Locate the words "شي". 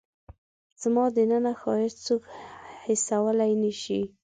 3.81-4.01